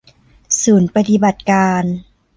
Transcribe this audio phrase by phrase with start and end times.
[0.63, 1.83] ศูนย์ปฎิบัติการ